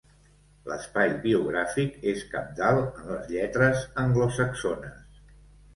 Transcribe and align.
L'espai 0.69 1.13
biogràfic 1.25 1.99
és 2.13 2.23
cabdal 2.33 2.83
en 2.87 3.07
les 3.13 3.31
lletres 3.35 3.87
anglosaxones. 4.07 5.23